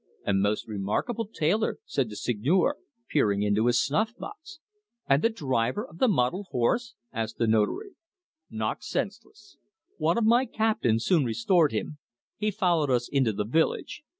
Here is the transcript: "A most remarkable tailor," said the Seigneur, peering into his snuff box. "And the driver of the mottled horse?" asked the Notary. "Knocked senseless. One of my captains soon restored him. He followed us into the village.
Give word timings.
"A 0.25 0.33
most 0.33 0.67
remarkable 0.67 1.27
tailor," 1.27 1.77
said 1.85 2.09
the 2.09 2.15
Seigneur, 2.15 2.77
peering 3.07 3.43
into 3.43 3.67
his 3.67 3.79
snuff 3.79 4.15
box. 4.17 4.59
"And 5.07 5.21
the 5.21 5.29
driver 5.29 5.85
of 5.87 5.99
the 5.99 6.07
mottled 6.07 6.47
horse?" 6.49 6.95
asked 7.13 7.37
the 7.37 7.45
Notary. 7.45 7.91
"Knocked 8.49 8.83
senseless. 8.83 9.57
One 9.97 10.17
of 10.17 10.25
my 10.25 10.47
captains 10.47 11.05
soon 11.05 11.23
restored 11.23 11.71
him. 11.71 11.99
He 12.35 12.49
followed 12.49 12.89
us 12.89 13.07
into 13.09 13.31
the 13.31 13.45
village. 13.45 14.01